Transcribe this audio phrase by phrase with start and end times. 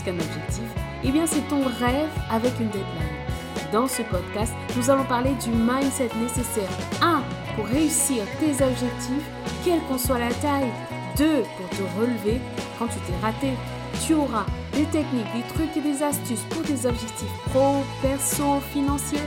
[0.00, 0.64] Qu'est-ce qu'un objectif
[1.04, 2.84] Eh bien, c'est ton rêve avec une deadline.
[3.72, 6.70] Dans ce podcast, nous allons parler du mindset nécessaire
[7.02, 7.22] 1
[7.54, 9.28] pour réussir tes objectifs,
[9.64, 10.70] quelle qu'en soit la taille.
[11.16, 12.40] 2 pour te relever
[12.78, 13.52] quand tu t'es raté.
[14.06, 19.18] Tu auras des techniques, des trucs et des astuces pour tes objectifs pro, perso, financiers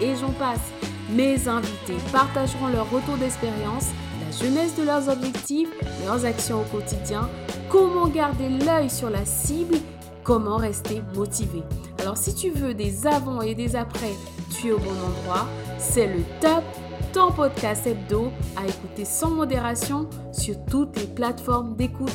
[0.00, 0.70] et j'en passe.
[1.10, 3.88] Mes invités partageront leur retour d'expérience,
[4.24, 5.70] la jeunesse de leurs objectifs,
[6.04, 7.28] leurs actions au quotidien,
[7.68, 9.76] comment garder l'œil sur la cible,
[10.22, 11.62] comment rester motivé.
[11.98, 14.12] Alors si tu veux des avant et des après,
[14.50, 15.46] tu es au bon endroit.
[15.78, 16.64] C'est le top,
[17.12, 22.10] ton podcast hebdo à écouter sans modération sur toutes les plateformes d'écoute.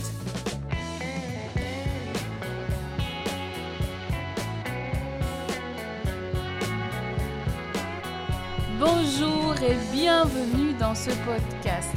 [8.80, 11.96] Bonjour et bienvenue dans ce podcast.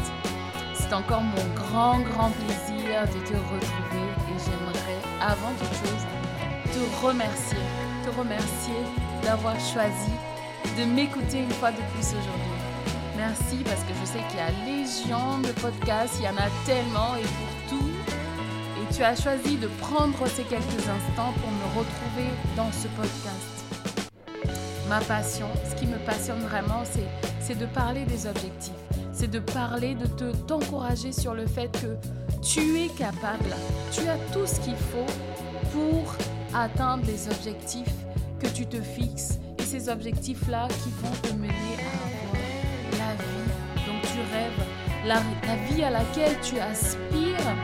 [0.75, 4.68] C'est encore mon grand, grand plaisir de te retrouver et j'aimerais,
[5.21, 6.05] avant toute chose,
[6.73, 7.59] te remercier.
[8.05, 8.81] Te remercier
[9.23, 10.13] d'avoir choisi
[10.79, 12.59] de m'écouter une fois de plus aujourd'hui.
[13.17, 16.49] Merci parce que je sais qu'il y a légion de podcasts, il y en a
[16.65, 17.91] tellement et pour tout.
[18.81, 23.59] Et tu as choisi de prendre ces quelques instants pour me retrouver dans ce podcast
[24.89, 26.83] ma passion, ce qui me passionne vraiment,
[27.41, 28.88] c'est de parler des objectifs.
[29.19, 31.97] C'est de parler, de te t'encourager sur le fait que
[32.41, 33.51] tu es capable,
[33.91, 35.13] tu as tout ce qu'il faut
[35.73, 36.15] pour
[36.55, 37.93] atteindre les objectifs
[38.39, 39.41] que tu te fixes.
[39.59, 41.49] Et ces objectifs-là qui vont te mener
[41.83, 42.33] à avoir
[42.93, 44.65] la vie dont tu rêves,
[45.05, 45.19] la,
[45.67, 47.57] vie à laquelle tu aspires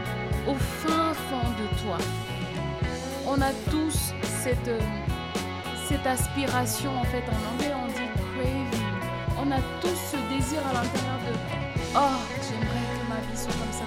[0.48, 1.98] au fin fond de toi.
[3.28, 4.12] On a tous
[4.42, 4.72] cette
[5.88, 8.94] cette aspiration, en fait, en anglais, on dit craving.
[9.38, 10.13] On a tous
[10.58, 11.34] à l'intérieur de
[11.96, 13.86] Oh, j'aimerais que ma vie soit comme ça.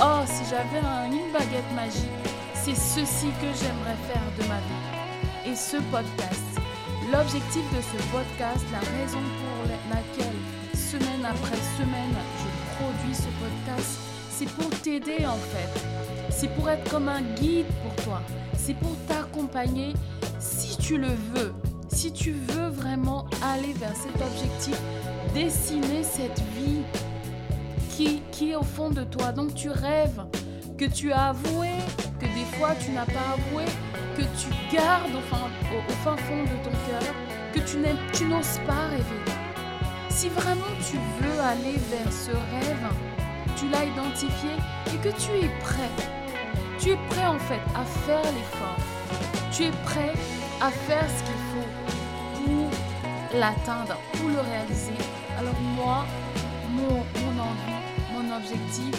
[0.00, 0.78] Oh, si j'avais
[1.10, 5.50] une baguette magique, c'est ceci que j'aimerais faire de ma vie.
[5.50, 6.48] Et ce podcast,
[7.12, 9.58] l'objectif de ce podcast, la raison pour
[9.90, 10.38] laquelle,
[10.74, 13.98] semaine après semaine, je produis ce podcast,
[14.30, 15.82] c'est pour t'aider en fait.
[16.30, 18.22] C'est pour être comme un guide pour toi.
[18.56, 19.94] C'est pour t'accompagner
[20.38, 21.54] si tu le veux,
[21.88, 24.80] si tu veux vraiment aller vers cet objectif,
[25.34, 26.82] dessiner cette vie
[28.30, 29.32] qui, est au fond de toi.
[29.32, 30.24] Donc tu rêves,
[30.76, 31.70] que tu as avoué,
[32.20, 33.64] que des fois tu n'as pas avoué,
[34.16, 35.20] que tu gardes au
[36.02, 37.14] fin, fond de ton cœur,
[37.52, 37.78] que tu,
[38.12, 39.32] tu n'oses pas rêver.
[40.10, 42.88] Si vraiment tu veux aller vers ce rêve,
[43.56, 44.50] tu l'as identifié
[44.86, 45.90] et que tu es prêt.
[46.78, 48.78] Tu es prêt en fait à faire l'effort
[49.58, 50.12] tu es prêt
[50.60, 51.37] à faire ce qu'il
[53.34, 54.98] l'atteindre, pour le réaliser.
[55.38, 56.04] Alors moi,
[56.70, 57.78] mon, mon envie,
[58.12, 58.94] mon objectif,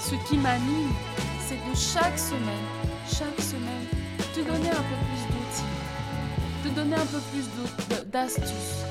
[0.00, 0.92] ce qui m'anime,
[1.40, 2.68] c'est de chaque semaine,
[3.06, 3.86] chaque semaine,
[4.34, 8.84] te donner un peu plus d'outils, te donner un peu plus d'astuces,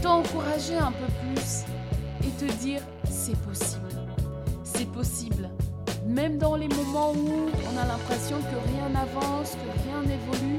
[0.00, 1.64] t'encourager un peu plus
[2.26, 3.88] et te dire c'est possible.
[4.64, 5.50] C'est possible
[6.06, 10.58] même dans les moments où on a l'impression que rien n'avance, que rien n'évolue,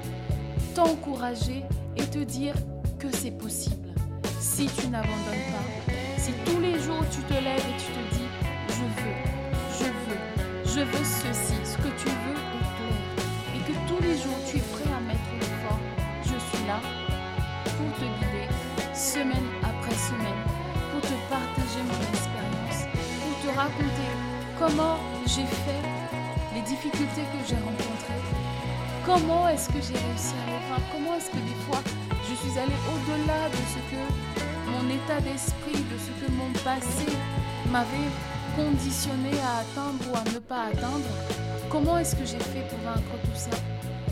[0.74, 1.64] t'encourager
[1.98, 2.56] et te dire
[3.12, 3.90] c'est possible.
[4.40, 8.28] Si tu n'abandonnes pas, si tous les jours tu te lèves et tu te dis
[8.70, 9.20] je veux,
[9.80, 10.22] je veux,
[10.66, 13.00] je veux ceci, ce que tu veux est clair,
[13.56, 15.80] et que tous les jours tu es prêt à mettre l'effort,
[16.24, 16.80] je suis là
[17.64, 18.48] pour te guider
[18.94, 20.42] semaine après semaine,
[20.92, 22.88] pour te partager mon expérience,
[23.22, 24.12] pour te raconter
[24.60, 25.84] comment j'ai fait,
[26.54, 28.24] les difficultés que j'ai rencontrées,
[29.06, 31.82] comment est-ce que j'ai réussi à les vaincre, comment est-ce que des fois
[32.34, 34.02] je suis allée au-delà de ce que
[34.72, 37.06] mon état d'esprit, de ce que mon passé
[37.72, 38.10] m'avait
[38.56, 41.06] conditionné à atteindre ou à ne pas atteindre,
[41.70, 43.56] comment est-ce que j'ai fait pour vaincre tout ça?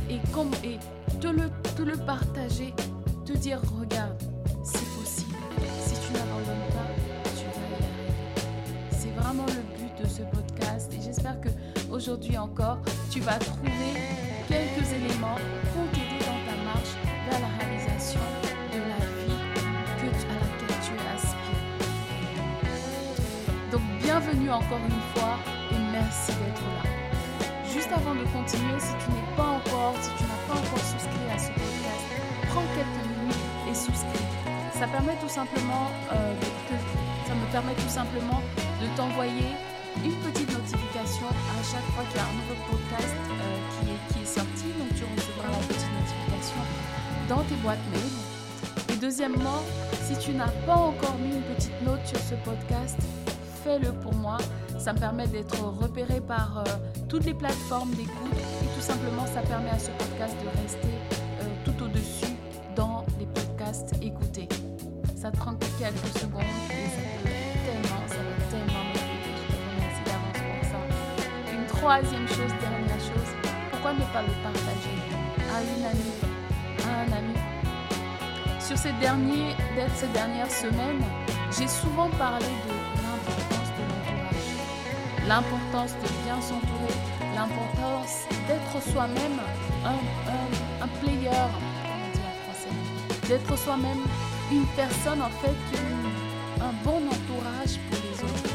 [0.10, 0.16] Et,
[0.68, 0.80] et
[1.20, 2.74] te, le, partager,
[3.26, 4.22] te dire regarde,
[4.64, 5.36] c'est possible,
[5.84, 6.92] si tu n'abandonnes pas,
[7.38, 8.50] tu vas y arriver.
[8.92, 11.50] C'est vraiment le but de ce podcast j'espère que
[11.92, 12.80] aujourd'hui encore,
[13.10, 13.94] tu vas trouver
[14.48, 15.38] quelques éléments
[15.74, 16.01] pour
[24.32, 25.38] bienvenue encore une fois
[25.72, 26.90] et merci d'être là.
[27.74, 31.28] Juste avant de continuer, si tu n'es pas encore, si tu n'as pas encore souscrit
[31.34, 32.06] à ce podcast,
[32.48, 34.28] prends quelques minutes et souscris.
[34.74, 36.48] Ça permet tout simplement euh, de,
[37.28, 38.42] ça me permet tout simplement
[38.82, 39.52] de t'envoyer
[40.04, 44.02] une petite notification à chaque fois qu'il y a un nouveau podcast euh, qui, est,
[44.14, 44.68] qui est sorti.
[44.80, 46.62] Donc tu recevras la petite notification
[47.28, 48.96] dans tes boîtes mail.
[48.96, 49.60] Et deuxièmement,
[50.04, 52.98] si tu n'as pas encore mis une petite note sur ce podcast,
[53.64, 54.38] fais-le pour moi.
[54.78, 56.64] Ça me permet d'être repéré par euh,
[57.08, 61.44] toutes les plateformes d'écoute et tout simplement ça permet à ce podcast de rester euh,
[61.64, 62.36] tout au-dessus
[62.76, 64.50] dans les podcasts écoutés.
[65.16, 67.30] Ça te prend quelques secondes et ça peut
[67.66, 69.22] tellement, ça va tellement m'aider.
[69.38, 71.54] Je te remercie d'avance pour ça.
[71.54, 73.32] Une troisième chose, dernière chose,
[73.70, 74.98] pourquoi ne pas le partager
[75.54, 76.18] à une amie,
[76.88, 77.36] à un ami?
[78.60, 79.54] Sur ces, derniers,
[79.96, 81.04] ces dernières semaines,
[81.52, 82.81] j'ai souvent parlé de
[85.32, 86.98] l'importance de bien s'entourer,
[87.34, 89.40] l'importance d'être soi-même
[89.86, 92.76] un, un, player, en français,
[93.30, 94.02] d'être soi-même
[94.52, 95.78] une personne en fait qui
[96.60, 98.54] a un bon entourage pour les autres.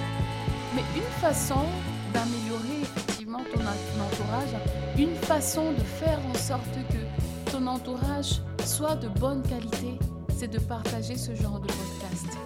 [0.75, 1.64] Mais une façon
[2.12, 3.62] d'améliorer effectivement ton
[4.06, 4.55] entourage,
[4.99, 9.99] une façon de faire en sorte que ton entourage soit de bonne qualité,
[10.29, 12.37] c'est de partager ce genre de podcast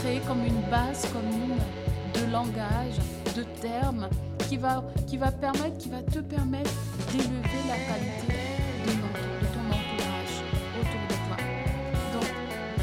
[0.00, 1.58] créer comme une base commune
[2.14, 2.96] de langage,
[3.34, 4.08] de termes
[4.48, 6.70] qui va, qui va permettre, qui va te permettre
[7.12, 8.32] d'élever la qualité
[8.84, 10.36] de, de ton entourage
[10.80, 11.38] autour de toi.
[12.14, 12.30] Donc,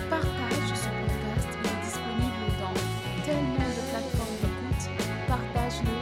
[0.09, 1.49] partage ce podcast.
[1.51, 2.75] Il est disponible dans
[3.25, 4.83] tellement de plateformes d'écoute.
[5.27, 5.95] Partage-le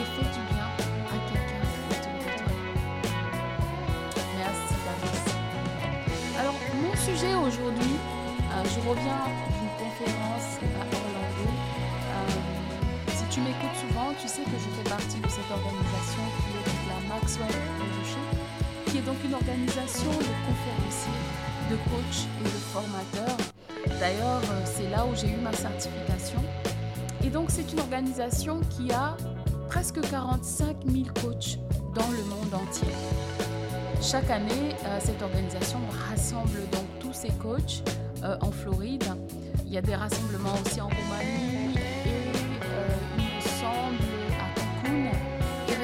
[0.00, 0.68] et fais du bien
[1.06, 2.50] à quelqu'un autour de toi.
[4.38, 5.30] Merci d'avance.
[6.40, 7.94] Alors, mon sujet aujourd'hui,
[8.52, 9.51] euh, je reviens
[14.52, 17.48] que je fais partie de cette organisation qui est la Maxwell
[17.80, 18.28] Leadership,
[18.86, 21.22] qui est donc une organisation de conférenciers,
[21.70, 23.36] de coachs et de formateurs.
[23.98, 26.40] D'ailleurs, euh, c'est là où j'ai eu ma certification.
[27.24, 29.16] Et donc, c'est une organisation qui a
[29.68, 31.58] presque 45 000 coachs
[31.94, 32.92] dans le monde entier.
[34.02, 35.78] Chaque année, cette organisation
[36.10, 37.82] rassemble donc tous ces coachs
[38.22, 39.04] euh, en Floride.
[39.64, 41.61] Il y a des rassemblements aussi en Roumanie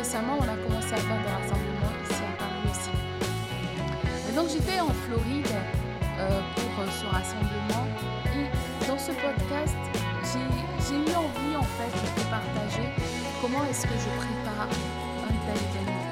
[0.08, 2.88] récemment, on a commencé à faire des rassemblements ici à Paris aussi.
[4.24, 5.52] Et donc j'étais en Floride
[6.18, 7.84] euh, pour ce rassemblement
[8.32, 8.48] et
[8.88, 9.76] dans ce podcast,
[10.24, 12.88] j'ai eu envie en fait de partager
[13.42, 16.08] comment est-ce que je prépare un tel événement.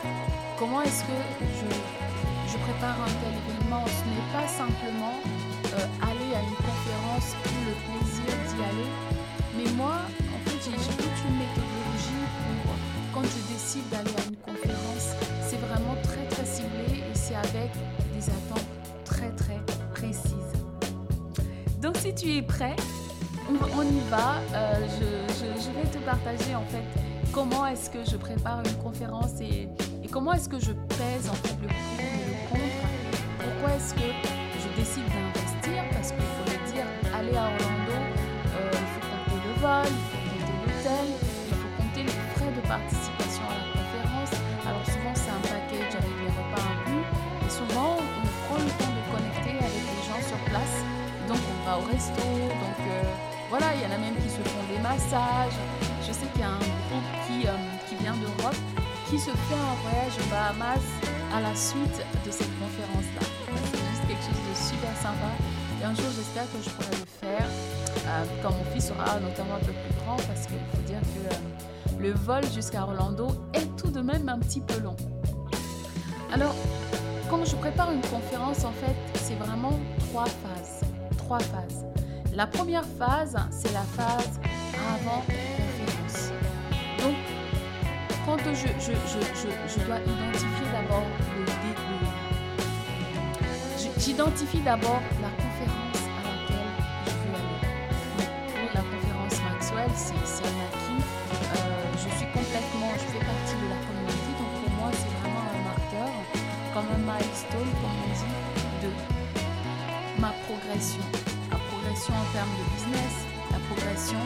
[0.58, 1.16] Comment est-ce que
[1.56, 3.84] je, prépare un tel événement?
[3.88, 5.16] Ce n'est pas simplement
[5.72, 8.90] euh, aller à une conférence pour le plaisir d'y aller.
[9.56, 10.04] Mais moi,
[10.36, 10.76] en fait, j'ai
[13.16, 15.16] quand je décide d'aller à une conférence.
[15.40, 17.72] C'est vraiment très très ciblé et c'est avec
[18.14, 18.66] des attentes
[19.04, 19.58] très très
[19.94, 20.52] précises.
[21.80, 22.76] Donc si tu es prêt,
[23.48, 24.36] on, y va.
[24.54, 26.84] Euh, je, vais te partager en fait
[27.32, 29.68] comment est-ce que je prépare une conférence et,
[30.10, 32.86] comment est-ce que je pèse en fait le pour et le contre.
[33.38, 34.08] Pourquoi est-ce que
[34.60, 35.84] je décide d'investir?
[35.92, 36.84] Parce qu'il faut le dire,
[37.14, 37.96] aller à Orlando,
[38.56, 41.06] euh, il faut compter le vol, il faut compter l'hôtel,
[41.48, 43.05] il faut compter les frais de participation
[51.76, 53.02] au resto, donc euh,
[53.50, 55.56] voilà, il y en a même qui se font des massages.
[56.00, 57.52] Je sais qu'il y a un groupe qui, euh,
[58.00, 58.56] vient d'Europe
[59.08, 60.84] qui se fait un voyage aux Bahamas
[61.34, 63.22] à la suite de cette conférence-là.
[63.70, 65.30] C'est juste quelque chose de super sympa.
[65.80, 67.46] Et un jour, j'espère que je pourrai le faire
[68.06, 72.02] euh, quand mon fils sera notamment un peu plus grand parce qu'il faut dire que
[72.02, 74.96] le vol jusqu'à Orlando est tout de même un petit peu long.
[76.32, 76.54] Alors,
[77.30, 79.78] quand je prépare une conférence, en fait, c'est vraiment
[80.10, 80.65] trois phases.
[81.26, 81.84] Trois phases.
[82.36, 84.38] La première phase, c'est la phase
[84.94, 86.30] avant conférence.
[87.02, 87.16] Donc,
[88.24, 88.68] quand je,
[89.86, 91.02] dois identifier d'abord
[91.36, 92.06] le début,
[93.98, 96.70] j'identifie d'abord la conférence à laquelle
[97.06, 97.58] je veux aller.
[98.46, 101.02] pour la conférence Maxwell, c'est un acquis.
[101.56, 105.42] Euh, je suis complètement, je fais partie de la communauté, donc pour moi c'est vraiment
[105.42, 106.12] un marqueur,
[106.72, 107.95] comme un milestone, comme
[110.26, 111.04] ma progression.
[111.50, 113.14] Ma progression en termes de business,
[113.52, 114.22] la progression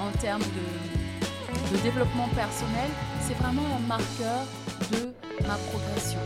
[0.00, 2.90] en termes de, développement personnel,
[3.20, 4.40] c'est vraiment un marqueur
[4.92, 5.12] de
[5.46, 6.20] ma progression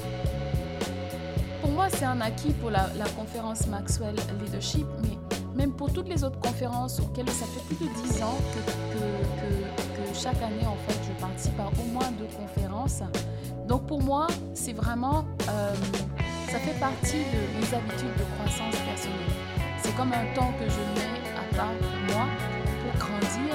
[1.76, 5.18] moi, c'est un acquis pour la, conférence Maxwell Leadership, mais
[5.54, 10.18] même pour toutes les autres conférences auxquelles ça fait plus de 10 ans que, que,
[10.18, 13.02] chaque année, en fait, je participe à au moins deux conférences.
[13.68, 15.75] Donc pour moi, c'est vraiment, euh,
[16.56, 19.36] ça fait partie de mes habitudes de croissance personnelle.
[19.82, 21.76] C'est comme un temps que je mets à part
[22.08, 22.25] moi,
[22.80, 23.52] pour grandir,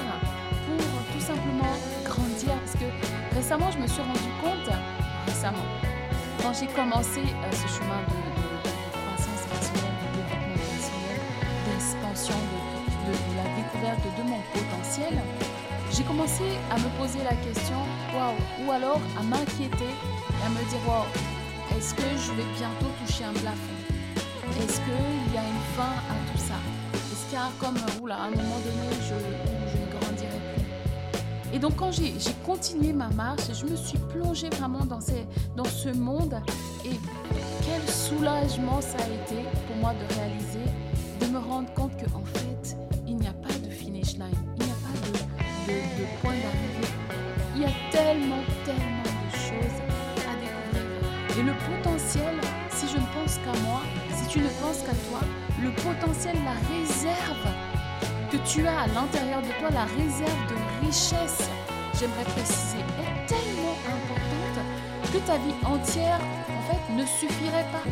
[0.66, 2.54] pour tout simplement grandir.
[2.62, 2.86] Parce que
[3.34, 4.70] récemment, je me suis rendu compte,
[5.26, 5.66] récemment,
[6.42, 11.18] quand j'ai commencé euh, ce chemin de, croissance personnelle, de développement personnel,
[11.66, 12.38] d'expansion,
[13.06, 15.14] de, la découverte de mon potentiel,
[15.90, 17.82] j'ai commencé à me poser la question,
[18.14, 19.90] waouh, ou alors à m'inquiéter
[20.46, 21.06] à me dire, waouh,
[21.82, 23.78] est-ce que je vais bientôt toucher un plafond?
[24.62, 26.54] Est-ce qu'il y a une fin à tout ça?
[26.94, 31.52] Est-ce qu'il y a comme, oula, à un moment donné, je, je ne grandirai plus?
[31.52, 32.14] Et donc quand j'ai
[32.46, 35.00] continué ma marche, je me suis plongée vraiment dans,
[35.56, 36.40] dans ce monde.
[36.84, 37.00] Et
[37.64, 40.64] quel soulagement ça a été pour moi de réaliser,
[41.20, 42.51] de me rendre compte qu'en fait,
[54.32, 55.20] tu ne penses qu'à toi,
[55.60, 57.46] le potentiel, la réserve
[58.30, 61.50] que tu as à l'intérieur de toi, la réserve de richesse,
[62.00, 64.64] j'aimerais préciser, est tellement importante
[65.12, 66.18] que ta vie entière
[66.96, 67.84] ne suffirait pas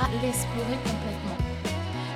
[0.00, 1.38] à l'explorer complètement.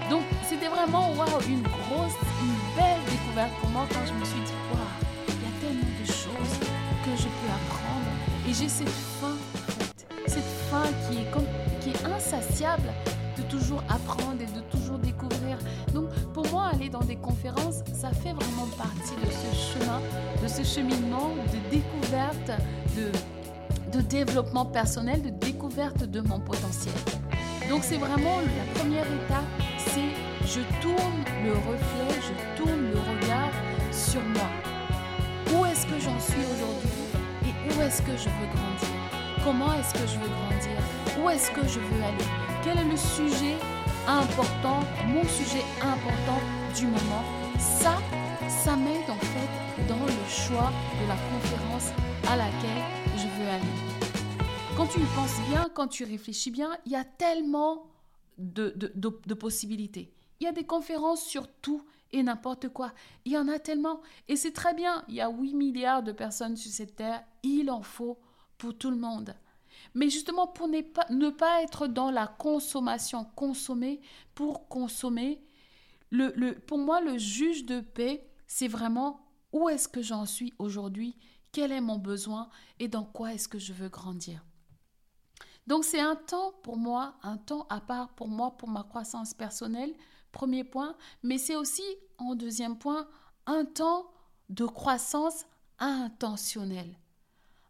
[0.09, 4.41] Donc c'était vraiment waouh, une grosse, une belle découverte pour moi quand je me suis
[4.47, 4.87] dit waouh,
[5.27, 6.55] il y a tellement de choses
[7.05, 8.11] que je peux apprendre
[8.49, 9.37] et j'ai cette faim,
[10.29, 10.87] cette faim
[11.81, 12.93] qui est insatiable
[13.51, 15.59] toujours apprendre et de toujours découvrir.
[15.93, 20.01] Donc pour moi aller dans des conférences, ça fait vraiment partie de ce chemin,
[20.43, 22.51] de ce cheminement de découverte,
[22.97, 23.11] de
[23.91, 26.95] de développement personnel, de découverte de mon potentiel.
[27.69, 29.45] Donc c'est vraiment la première étape,
[29.79, 33.53] c'est je tourne le reflet, je tourne le regard
[33.93, 34.49] sur moi.
[35.53, 36.91] Où est-ce que j'en suis aujourd'hui
[37.45, 38.89] et où est-ce que je veux grandir?
[39.45, 41.23] Comment est-ce que je veux grandir?
[41.23, 42.50] Où est-ce que je veux aller?
[42.63, 43.57] Quel est le sujet
[44.07, 46.41] important, mon sujet important
[46.77, 47.25] du moment
[47.59, 47.97] Ça,
[48.49, 51.91] ça m'aide en fait dans le choix de la conférence
[52.29, 52.85] à laquelle
[53.17, 53.91] je veux aller.
[54.77, 57.87] Quand tu y penses bien, quand tu réfléchis bien, il y a tellement
[58.37, 60.13] de, de, possibilités.
[60.41, 62.93] Il y a des conférences sur tout et n'importe quoi.
[63.25, 64.03] Il y en a tellement.
[64.29, 65.03] Et c'est très bien.
[65.09, 67.23] Il y a 8 milliards de personnes sur cette terre.
[67.43, 68.19] Il en faut
[68.59, 69.35] pour tout le monde.
[69.95, 74.01] Mais justement, pour ne pas, ne pas être dans la consommation, consommer
[74.35, 75.43] pour consommer,
[76.11, 80.55] le, le, pour moi, le juge de paix, c'est vraiment où est-ce que j'en suis
[80.59, 81.17] aujourd'hui
[81.53, 84.45] quel est mon besoin et dans quoi est-ce que je veux grandir.
[85.67, 89.35] Donc c'est un temps pour moi, un temps à part pour moi, pour ma croissance
[89.35, 89.95] personnelle,
[90.33, 91.83] premier point, mais c'est aussi,
[92.19, 93.09] en deuxième point,
[93.47, 94.11] un temps
[94.49, 95.47] de croissance
[95.79, 96.99] intentionnelle.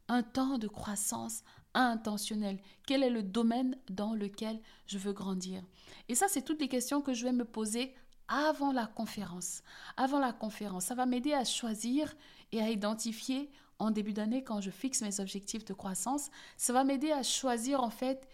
[0.08, 1.59] Un temps de croissance intentionnelle.
[1.74, 5.62] Quel est le domaine dans lequel je veux grandir?
[6.08, 7.94] Et ça, c'est toutes les questions que je vais me poser
[8.28, 9.62] avant la conférence.
[9.96, 12.14] Avant la conférence, ça va m'aider à choisir
[12.52, 13.50] et à identifier
[13.80, 17.82] en début d'année, quand je fixe mes objectifs de croissance, ça va m'aider à choisir
[17.82, 18.28] en fait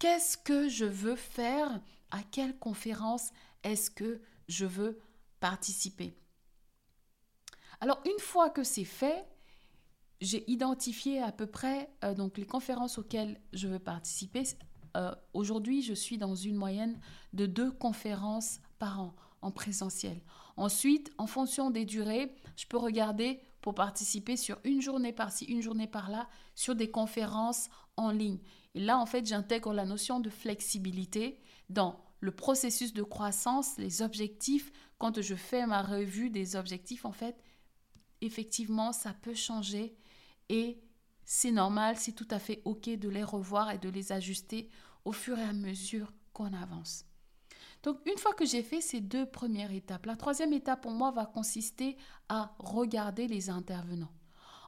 [0.00, 1.80] qu'est-ce que je veux faire,
[2.10, 3.30] à quelle conférence
[3.62, 4.98] est-ce que je veux
[5.38, 6.16] participer.
[7.80, 9.24] Alors une fois que c'est fait,
[10.20, 14.42] j'ai identifié à peu près euh, donc les conférences auxquelles je veux participer.
[14.96, 16.98] Euh, aujourd'hui, je suis dans une moyenne
[17.32, 20.20] de deux conférences par an en présentiel.
[20.56, 25.62] Ensuite, en fonction des durées, je peux regarder pour participer sur une journée par-ci, une
[25.62, 28.38] journée par-là, sur des conférences en ligne.
[28.74, 34.02] Et là, en fait, j'intègre la notion de flexibilité dans le processus de croissance, les
[34.02, 34.72] objectifs.
[34.98, 37.36] Quand je fais ma revue des objectifs, en fait,
[38.20, 39.96] effectivement, ça peut changer
[40.48, 40.80] et
[41.24, 44.68] c'est normal, c'est tout à fait OK de les revoir et de les ajuster
[45.04, 47.04] au fur et à mesure qu'on avance.
[47.82, 51.10] Donc une fois que j'ai fait ces deux premières étapes, la troisième étape pour moi
[51.10, 51.96] va consister
[52.28, 54.12] à regarder les intervenants.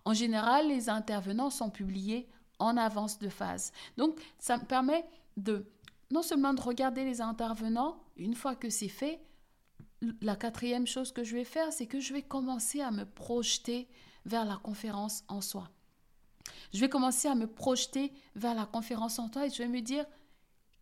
[0.04, 3.72] En général, les intervenants sont publiés en avance de phase.
[3.96, 5.04] Donc ça me permet
[5.36, 5.66] de
[6.10, 9.20] non seulement de regarder les intervenants, une fois que c'est fait,
[10.20, 13.88] la quatrième chose que je vais faire, c'est que je vais commencer à me projeter
[14.24, 15.70] vers la conférence en soi.
[16.72, 19.80] Je vais commencer à me projeter vers la conférence en soi et je vais me
[19.80, 20.04] dire,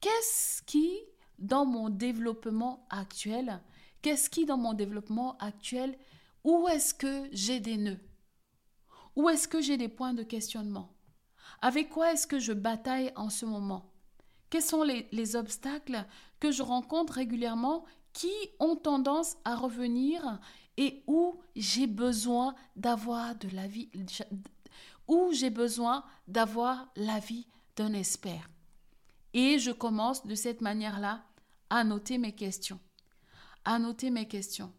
[0.01, 0.91] qu'est-ce qui
[1.39, 3.61] dans mon développement actuel
[4.03, 5.99] Qu'est-ce qui, dans mon développement actuel,
[6.45, 8.01] où est-ce que j'ai des nœuds?
[9.17, 10.95] Où est-ce que j'ai des points de questionnement?
[11.61, 13.91] Avec quoi est-ce que je bataille en ce moment?
[14.51, 16.07] Quels sont les, les obstacles
[16.39, 20.39] que je rencontre régulièrement qui ont tendance à revenir
[20.79, 23.91] et où j'ai besoin d'avoir de la vie,
[25.09, 28.49] où j'ai besoin d'avoir l'avis d'un expert.
[29.35, 31.25] Et je commence de cette manière-là
[31.69, 32.79] à noter mes questions.
[33.65, 34.73] À noter mes questions.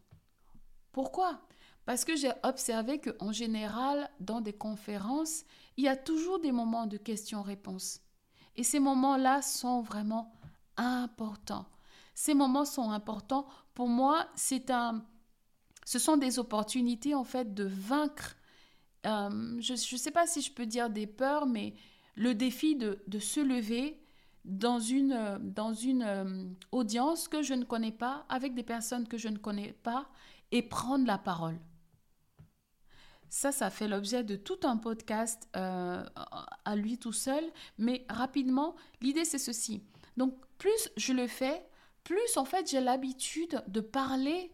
[0.94, 1.42] Pourquoi?
[1.86, 5.44] Parce que j'ai observé qu'en général, dans des conférences,
[5.76, 8.00] il y a toujours des moments de questions-réponses.
[8.56, 10.34] Et ces moments-là sont vraiment
[10.78, 11.66] importants.
[12.16, 13.48] Ces moments sont importants.
[13.74, 15.04] Pour moi, c'est un,
[15.90, 18.36] Ce sont des opportunités en fait de vaincre,
[19.08, 21.74] euh, je ne sais pas si je peux dire des peurs, mais
[22.14, 24.00] le défi de, se lever
[24.46, 29.18] dans une, dans une euh, audience que je ne connais pas, avec des personnes que
[29.18, 30.08] je ne connais pas,
[30.52, 31.60] et prendre la parole.
[33.28, 36.06] Ça, ça fait l'objet de tout un podcast euh,
[36.66, 37.44] à lui tout seul,
[37.80, 39.82] mais rapidement, l'idée c'est ceci.
[40.18, 41.68] Donc, plus je le fais,
[42.04, 44.52] plus en fait j'ai l'habitude de parler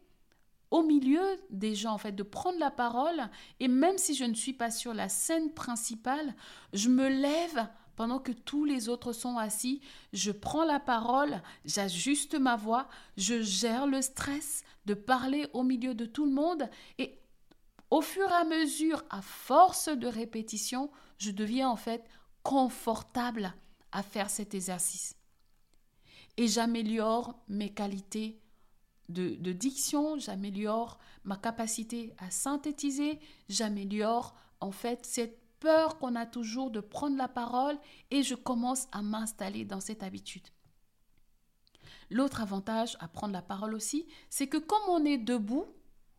[0.72, 3.29] au milieu des gens, en fait, de prendre la parole,
[3.60, 6.36] et même si je ne suis pas sur la scène principale,
[6.74, 9.81] je me lève pendant que tous les autres sont assis,
[10.12, 15.95] je prends la parole, j'ajuste ma voix, je gère le stress de parler au milieu
[15.95, 16.69] de tout le monde.
[16.98, 17.19] Et
[17.89, 22.03] au fur et à mesure, à force de répétition, je deviens en fait
[22.43, 23.53] confortable
[23.91, 25.15] à faire cet exercice.
[26.38, 28.41] Et j'améliore mes qualités
[29.10, 33.20] de, diction, j'améliore ma capacité à synthétiser,
[33.50, 37.78] j'améliore en fait cette peur qu'on a toujours de prendre la parole
[38.12, 40.48] et je commence à m'installer dans cette habitude.
[42.10, 45.66] L'autre avantage à prendre la parole aussi, c'est que comme on est debout,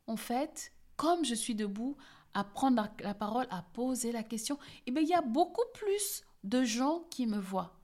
[0.06, 1.96] en fait, comme je suis debout,
[2.34, 6.22] à prendre la, parole, à poser la question, eh bien, il y a beaucoup plus
[6.44, 7.78] de gens qui me voient.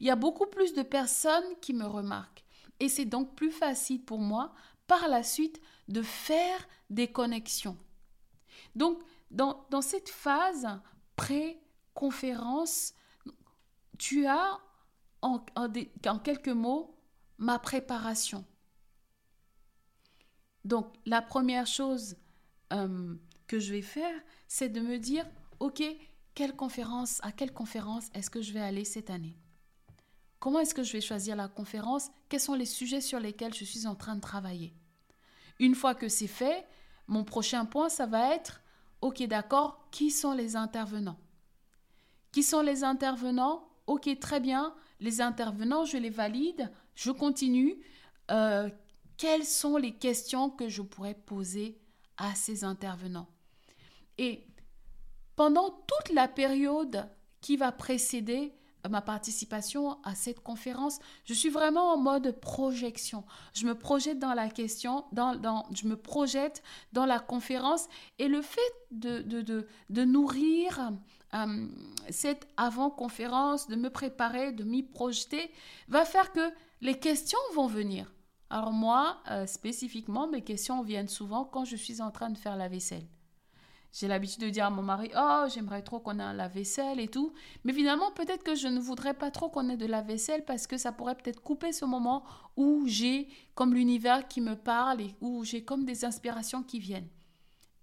[0.00, 2.44] Il y a beaucoup plus de personnes qui me remarquent.
[2.80, 4.54] Et c'est donc plus facile pour moi,
[4.86, 7.76] par la suite, de faire des connexions.
[8.74, 10.66] Donc, dans, cette phase
[11.16, 12.94] pré-conférence,
[13.98, 14.58] tu as
[15.22, 15.44] en,
[16.22, 16.94] quelques mots
[17.38, 18.44] ma préparation.
[20.64, 22.16] Donc la première chose
[22.72, 23.14] euh,
[23.46, 24.14] que je vais faire,
[24.48, 25.26] c'est de me dire,
[25.60, 25.82] OK,
[26.34, 29.36] quelle conférence, à quelle conférence est-ce que je vais aller cette année?
[30.40, 32.10] Comment est-ce que je vais choisir la conférence?
[32.28, 34.74] Quels sont les sujets sur lesquels je suis en train de travailler?
[35.58, 36.66] Une fois que c'est fait,
[37.06, 38.60] mon prochain point, ça va être
[39.00, 41.18] Ok, d'accord, qui sont les intervenants?
[42.32, 43.68] Qui sont les intervenants?
[43.86, 47.80] Ok, très bien, les intervenants, je les valide, je continue.
[48.30, 48.68] Euh,
[49.16, 51.80] quelles sont les questions que je pourrais poser
[52.16, 53.28] à ces intervenants?
[54.18, 54.46] Et
[55.36, 57.08] pendant toute la période
[57.40, 58.52] qui va précéder
[58.88, 63.24] ma participation à cette conférence, je suis vraiment en mode projection.
[63.54, 66.62] Je me projette dans la question, dans, je me projette
[66.92, 67.88] dans la conférence
[68.18, 68.60] et le fait
[68.90, 70.92] de, de, de, nourrir
[71.34, 71.66] euh,
[72.10, 75.50] cette avant-conférence, de me préparer, de m'y projeter,
[75.88, 78.12] va faire que les questions vont venir.
[78.50, 82.56] Alors moi, euh, spécifiquement, mes questions viennent souvent quand je suis en train de faire
[82.56, 83.06] la vaisselle.
[83.92, 87.08] J'ai l'habitude de dire à mon mari, oh, j'aimerais trop qu'on ait un lave-vaisselle et
[87.08, 87.32] tout.
[87.64, 90.66] Mais finalement, peut-être que je ne voudrais pas trop qu'on ait de la vaisselle parce
[90.66, 92.24] que ça pourrait peut-être couper ce moment
[92.56, 97.08] où j'ai comme l'univers qui me parle et où j'ai comme des inspirations qui viennent.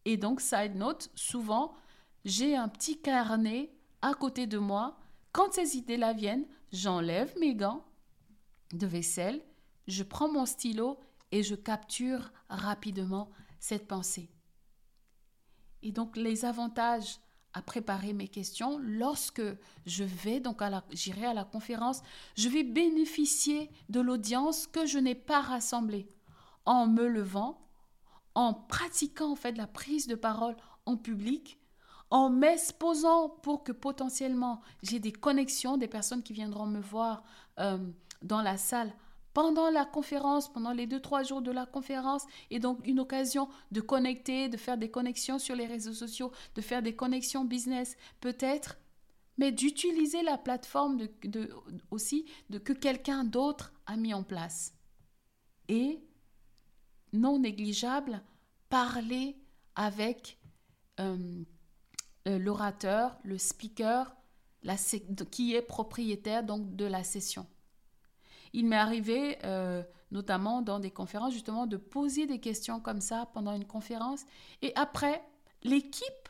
[0.06, 1.74] Et donc, side note, souvent,
[2.24, 5.00] j'ai un petit carnet à côté de moi.
[5.32, 7.84] Quand ces idées-là viennent, j'enlève mes gants
[8.74, 9.42] de vaisselle,
[9.88, 11.00] je prends mon stylo
[11.32, 14.30] et je capture rapidement cette pensée.
[15.86, 17.20] Et donc les avantages
[17.54, 19.44] à préparer mes questions, lorsque
[19.86, 22.02] je vais donc j'irai à la conférence,
[22.36, 26.10] je vais bénéficier de l'audience que je n'ai pas rassemblée.
[26.66, 27.62] En me levant,
[28.34, 31.60] en pratiquant en fait la prise de parole en public,
[32.10, 37.24] en m'exposant pour que potentiellement j'ai des connexions, des personnes qui viendront me voir
[37.60, 37.78] euh,
[38.24, 38.92] dans la salle
[39.36, 43.50] pendant la conférence, pendant les deux, trois jours de la conférence, et donc une occasion
[43.70, 47.98] de connecter, de faire des connexions sur les réseaux sociaux, de faire des connexions business,
[48.22, 48.78] peut-être,
[49.38, 51.10] mais d'utiliser la plateforme
[51.92, 52.26] aussi
[52.64, 54.74] que quelqu'un d'autre a mis en place.
[55.68, 56.00] Et,
[57.12, 58.24] non négligeable,
[58.70, 59.36] parler
[59.76, 60.40] avec
[61.02, 61.44] euh,
[62.30, 64.16] euh, l'orateur, le speaker,
[65.30, 67.46] qui est propriétaire donc de la session.
[68.56, 73.30] Il m'est arrivé, euh, notamment dans des conférences, justement, de poser des questions comme ça
[73.34, 74.24] pendant une conférence.
[74.62, 75.22] Et après,
[75.62, 76.30] l'équipe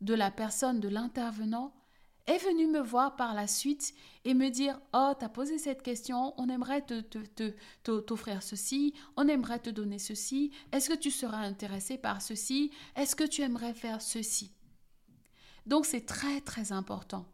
[0.00, 1.74] de la personne, de l'intervenant,
[2.26, 3.92] est venue me voir par la suite
[4.24, 6.86] et me dire Oh, tu as posé cette question, on aimerait
[7.82, 13.14] t'offrir ceci, on aimerait te donner ceci, est-ce que tu seras intéressé par ceci, est-ce
[13.14, 14.54] que tu aimerais faire ceci?
[15.66, 17.26] Donc c'est très très important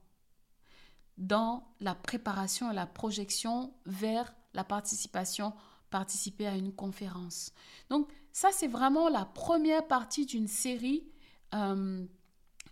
[1.18, 5.53] dans la préparation et la projection vers la participation,
[5.90, 7.53] participer à une conférence.
[7.90, 11.07] Donc ça, c'est vraiment la première partie d'une série
[11.55, 12.05] euh,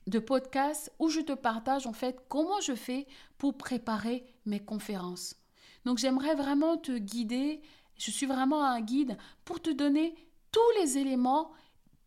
[0.07, 3.07] de podcasts où je te partage en fait comment je fais
[3.39, 5.37] pour préparer mes conférences.
[5.85, 7.63] Donc j'aimerais vraiment te guider,
[7.97, 10.15] je suis vraiment un guide pour te donner
[10.51, 11.53] tous les éléments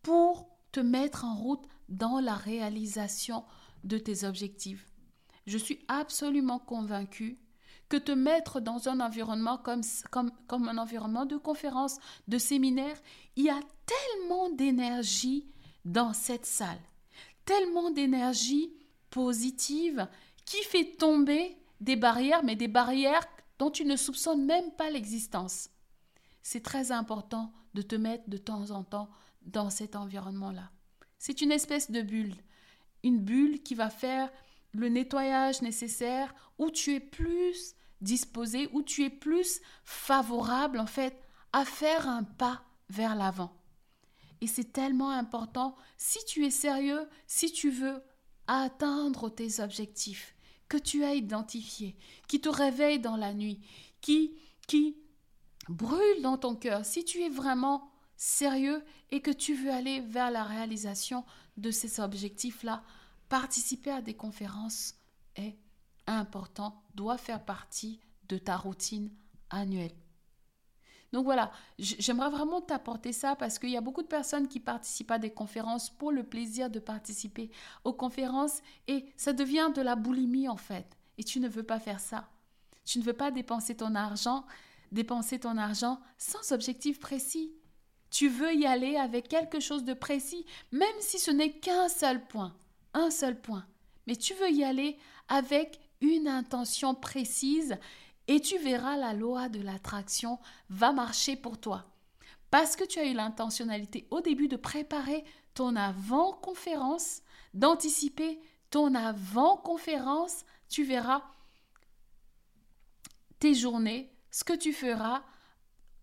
[0.01, 3.45] pour te mettre en route dans la réalisation
[3.83, 4.94] de tes objectifs.
[5.45, 7.37] Je suis absolument convaincue
[7.89, 9.81] que te mettre dans un environnement comme,
[10.11, 12.99] comme, comme un environnement de conférence, de séminaire,
[13.35, 15.47] il y a tellement d'énergie
[15.83, 16.81] dans cette salle,
[17.45, 18.73] tellement d'énergie
[19.11, 20.07] positive
[20.45, 23.25] qui fait tomber des barrières, mais des barrières
[23.59, 25.69] dont tu ne soupçonnes même pas l'existence.
[26.41, 29.09] C'est très important de te mettre de temps en temps
[29.43, 30.71] dans cet environnement-là.
[31.17, 32.35] C'est une espèce de bulle,
[33.03, 34.31] une bulle qui va faire
[34.81, 41.19] le nettoyage nécessaire où tu es plus disposé, où tu es plus favorable en fait
[41.53, 43.55] à faire un pas vers l'avant.
[44.41, 48.03] Et c'est tellement important si tu es sérieux, si tu veux
[48.47, 50.35] atteindre tes objectifs
[50.67, 51.95] que tu as identifiés,
[52.27, 53.61] qui te réveillent dans la nuit,
[54.01, 54.35] qui
[54.67, 54.97] qui
[55.69, 60.31] brûlent dans ton cœur, si tu es vraiment sérieux et que tu veux aller vers
[60.31, 61.23] la réalisation
[61.57, 62.83] de ces objectifs-là,
[63.41, 64.95] participer à des conférences
[65.35, 65.57] est
[66.07, 69.11] important, doit faire partie de ta routine
[69.49, 69.91] annuelle.
[71.11, 75.11] Donc voilà, j'aimerais vraiment t'apporter ça parce qu'il y a beaucoup de personnes qui participent
[75.11, 77.51] à des conférences pour le plaisir de participer
[77.83, 80.97] aux conférences et ça devient de la boulimie en fait.
[81.17, 82.29] Et tu ne veux pas faire ça.
[82.85, 84.45] Tu ne veux pas dépenser ton argent,
[84.93, 87.51] dépenser ton argent sans objectif précis.
[88.11, 92.25] Tu veux y aller avec quelque chose de précis, même si ce n'est qu'un seul
[92.27, 92.55] point
[92.95, 93.67] un seul point.
[94.07, 97.77] Mais tu veux y aller avec une intention précise
[98.27, 101.85] et tu verras la loi de l'attraction va marcher pour toi.
[102.49, 107.21] Parce que tu as eu l'intentionnalité au début de préparer ton avant-conférence,
[107.53, 108.39] d'anticiper
[108.71, 111.23] ton avant-conférence, tu verras
[113.39, 115.23] tes journées, ce que tu feras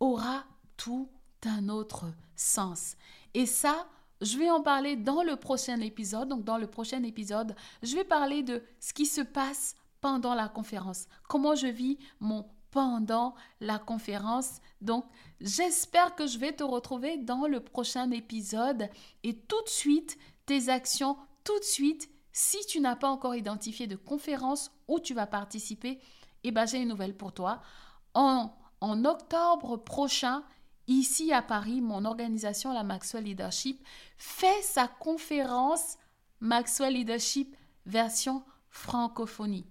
[0.00, 0.44] aura
[0.76, 1.08] tout
[1.44, 2.96] un autre sens.
[3.34, 3.86] Et ça,
[4.22, 6.28] je vais en parler dans le prochain épisode.
[6.28, 10.48] Donc, dans le prochain épisode, je vais parler de ce qui se passe pendant la
[10.48, 11.06] conférence.
[11.28, 14.60] Comment je vis mon pendant la conférence.
[14.80, 15.04] Donc,
[15.40, 18.88] j'espère que je vais te retrouver dans le prochain épisode
[19.22, 23.86] et tout de suite, tes actions, tout de suite, si tu n'as pas encore identifié
[23.86, 26.00] de conférence où tu vas participer,
[26.44, 27.60] eh ben, j'ai une nouvelle pour toi.
[28.14, 30.42] En, en octobre prochain,
[30.88, 33.82] Ici à Paris, mon organisation, la Maxwell Leadership,
[34.16, 35.96] fait sa conférence
[36.40, 39.66] Maxwell Leadership version francophonie.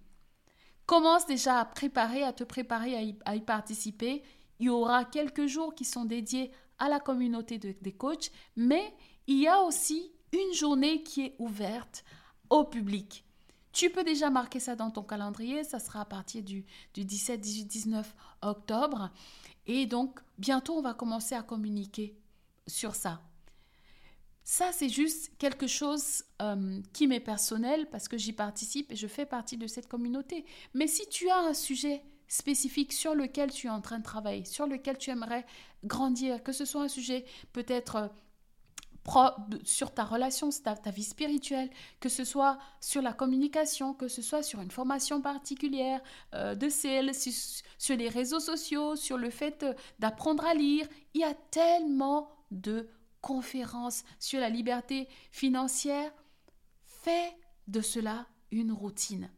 [0.86, 2.96] Commence déjà à te préparer
[3.26, 4.24] à y, participer.
[4.60, 8.94] Il y aura quelques jours qui sont dédiés à la communauté des coachs, mais
[9.28, 12.04] il y a aussi une journée qui est ouverte
[12.50, 13.26] au public.
[13.72, 17.40] Tu peux déjà marquer ça dans ton calendrier, ça sera à partir du, du 17,
[17.40, 19.12] 18, 19 octobre.
[19.68, 22.18] Et donc, bientôt, on va commencer à communiquer
[22.68, 23.22] sur ça.
[24.44, 29.08] Ça, c'est juste quelque chose euh, qui m'est personnel parce que j'y participe et je
[29.08, 30.46] fais partie de cette communauté.
[30.74, 34.46] Mais si tu as un sujet spécifique sur lequel tu es en train de travailler,
[34.46, 35.46] sur lequel tu aimerais
[35.84, 38.08] grandir, que ce soit un sujet peut-être euh,
[39.64, 44.22] sur ta relation, ta, ta vie spirituelle, que ce soit sur la communication, que ce
[44.22, 46.02] soit sur une formation particulière
[46.34, 50.88] euh, de sales, sur, les réseaux sociaux, sur le fait euh, d'apprendre à lire.
[51.14, 52.90] Il y a tellement de
[53.22, 56.12] conférences sur la liberté financière.
[56.86, 57.36] Fais
[57.68, 59.30] de cela une routine,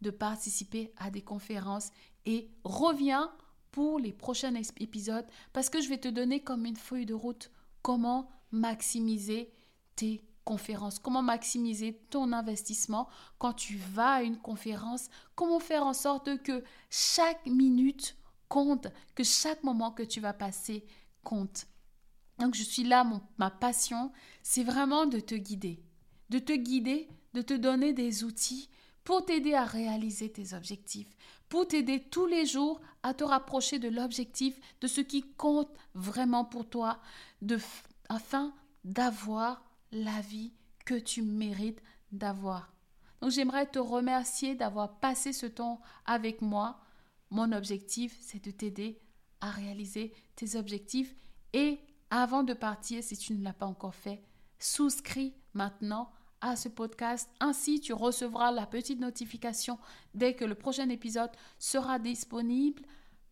[0.00, 1.90] de participer à des conférences
[2.24, 3.32] et reviens
[3.70, 7.50] pour les prochains épisodes parce que je vais te donner comme une feuille de route
[7.82, 9.52] comment maximiser
[9.96, 15.94] tes conférences, comment maximiser ton investissement quand tu vas à une conférence, comment faire en
[15.94, 18.16] sorte que chaque minute
[18.48, 20.84] compte, que chaque moment que tu vas passer
[21.22, 21.66] compte?
[22.38, 23.06] Donc je suis là,
[23.38, 24.12] ma passion,
[24.42, 25.82] c'est vraiment de te guider,
[26.30, 28.68] de te guider, de te donner des outils
[29.04, 31.14] pour t'aider à réaliser tes objectifs,
[31.48, 36.44] pour t'aider tous les jours à te rapprocher de l'objectif, de ce qui compte vraiment
[36.44, 37.00] pour toi,
[37.42, 37.58] de
[38.14, 40.52] afin d'avoir la vie
[40.84, 42.72] que tu mérites d'avoir.
[43.20, 46.80] Donc j'aimerais te remercier d'avoir passé ce temps avec moi.
[47.30, 49.00] Mon objectif, c'est de t'aider
[49.40, 51.16] à réaliser tes objectifs.
[51.52, 54.22] Et avant de partir, si tu ne l'as pas encore fait,
[54.60, 57.28] souscris maintenant à ce podcast.
[57.40, 59.78] Ainsi, tu recevras la petite notification
[60.14, 62.82] dès que le prochain épisode sera disponible.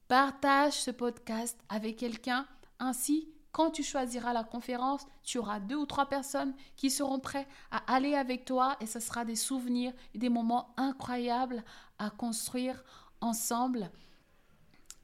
[0.09, 2.49] Partage ce podcast avec quelqu'un.
[2.79, 7.47] Ainsi, quand tu choisiras la conférence, tu auras deux ou trois personnes qui seront prêtes
[7.71, 11.63] à aller avec toi et ce sera des souvenirs et des moments incroyables
[11.99, 12.83] à construire
[13.21, 13.91] ensemble.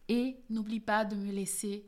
[0.09, 1.87] Et n'oublie pas de me laisser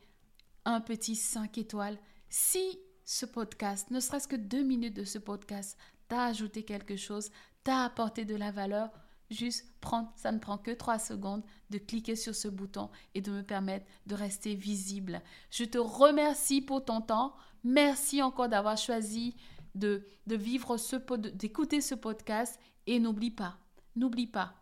[0.66, 5.76] un petit 5 étoiles si ce podcast, ne serait-ce que deux minutes de ce podcast,
[6.06, 7.30] t'a ajouté quelque chose,
[7.64, 8.90] t'a apporté de la valeur,
[9.30, 13.30] juste prendre, ça ne prend que trois secondes de cliquer sur ce bouton et de
[13.30, 15.22] me permettre de rester visible.
[15.50, 17.34] Je te remercie pour ton temps.
[17.62, 19.34] Merci encore d'avoir choisi
[19.74, 20.96] de, de vivre ce
[21.36, 23.56] d'écouter ce podcast et n'oublie pas,
[23.96, 24.54] n'oublie pas,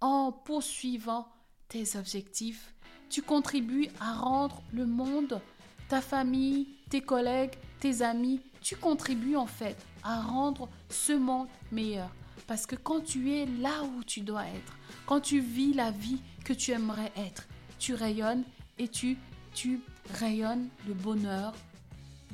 [0.00, 1.28] en poursuivant
[1.68, 2.74] tes objectifs,
[3.08, 5.40] tu contribues à rendre le monde,
[5.88, 12.10] ta famille, tes collègues, tes amis, tu contribues en fait à rendre ce monde meilleur.
[12.46, 16.20] Parce que quand tu es là où tu dois être, quand tu vis la vie
[16.44, 17.46] que tu aimerais être,
[17.78, 18.44] tu rayonnes
[18.78, 19.16] et tu,
[19.52, 19.80] tu
[20.14, 21.52] rayonnes le bonheur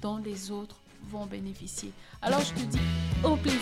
[0.01, 0.77] dont les autres
[1.11, 1.93] vont bénéficier.
[2.21, 2.81] Alors je te dis
[3.25, 3.59] au plaisir,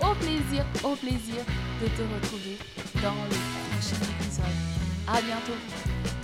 [0.00, 1.36] au plaisir, au plaisir
[1.82, 2.58] de te retrouver
[3.02, 3.36] dans le
[3.70, 4.44] prochain épisode.
[5.06, 6.21] À bientôt.